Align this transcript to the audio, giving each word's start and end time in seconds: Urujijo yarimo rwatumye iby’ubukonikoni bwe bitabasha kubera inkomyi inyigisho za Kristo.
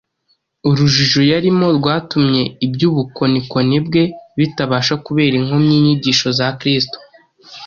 Urujijo 0.69 1.21
yarimo 1.31 1.67
rwatumye 1.77 2.43
iby’ubukonikoni 2.65 3.77
bwe 3.85 4.03
bitabasha 4.37 4.93
kubera 5.05 5.33
inkomyi 5.39 5.73
inyigisho 5.79 6.27
za 6.39 6.47
Kristo. 6.59 6.97